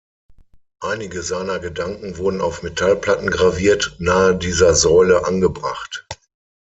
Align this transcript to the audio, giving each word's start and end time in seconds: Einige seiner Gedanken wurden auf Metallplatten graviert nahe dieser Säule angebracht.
Einige 0.79 1.21
seiner 1.21 1.59
Gedanken 1.59 2.17
wurden 2.17 2.41
auf 2.41 2.63
Metallplatten 2.63 3.29
graviert 3.29 3.97
nahe 3.99 4.35
dieser 4.35 4.73
Säule 4.73 5.25
angebracht. 5.27 6.07